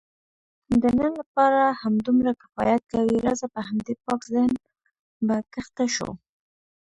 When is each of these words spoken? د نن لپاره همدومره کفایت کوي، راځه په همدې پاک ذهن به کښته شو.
د 0.81 0.83
نن 0.99 1.11
لپاره 1.21 1.61
همدومره 1.81 2.31
کفایت 2.41 2.81
کوي، 2.91 3.17
راځه 3.27 3.47
په 3.55 3.59
همدې 3.67 3.93
پاک 4.05 4.21
ذهن 4.33 4.51
به 5.27 5.35
کښته 5.53 5.85
شو. 5.95 6.09